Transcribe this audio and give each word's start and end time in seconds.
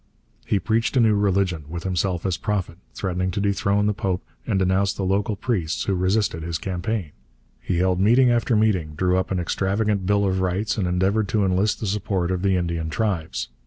He 0.47 0.57
preached 0.57 0.97
a 0.97 0.99
new 0.99 1.13
religion, 1.13 1.65
with 1.69 1.83
himself 1.83 2.25
as 2.25 2.35
prophet, 2.35 2.79
threatened 2.95 3.33
to 3.33 3.39
dethrone 3.39 3.85
the 3.85 3.93
Pope, 3.93 4.25
and 4.47 4.57
denounced 4.57 4.97
the 4.97 5.05
local 5.05 5.35
priests 5.35 5.83
who 5.83 5.93
resisted 5.93 6.41
his 6.41 6.57
campaign. 6.57 7.11
He 7.59 7.77
held 7.77 7.99
meeting 7.99 8.31
after 8.31 8.55
meeting, 8.55 8.95
drew 8.95 9.15
up 9.15 9.29
an 9.29 9.39
extravagant 9.39 10.07
Bill 10.07 10.25
of 10.25 10.41
Rights, 10.41 10.75
and 10.75 10.87
endeavoured 10.87 11.27
to 11.27 11.45
enlist 11.45 11.79
the 11.79 11.85
support 11.85 12.31
of 12.31 12.41
the 12.41 12.55
Indian 12.55 12.89
tribes. 12.89 13.49